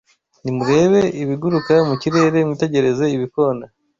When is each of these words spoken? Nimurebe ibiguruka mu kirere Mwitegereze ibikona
Nimurebe 0.43 1.01
ibiguruka 1.21 1.73
mu 1.89 1.95
kirere 2.01 2.37
Mwitegereze 2.47 3.03
ibikona 3.15 3.65